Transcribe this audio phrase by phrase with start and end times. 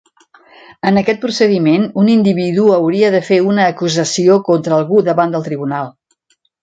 [0.91, 5.93] En aquest procediment, un individu hauria de fer una acusació contra algú davant del tribunal.